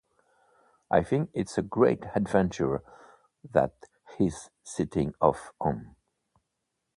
I 0.89 1.03
think 1.03 1.29
it's 1.31 1.59
a 1.59 1.61
great 1.61 2.03
adventure 2.15 2.81
that 3.51 3.75
he's 4.17 4.49
setting 4.63 5.13
off 5.21 5.51
on. 5.61 5.95